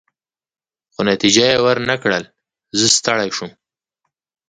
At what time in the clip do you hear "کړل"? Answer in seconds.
2.03-2.23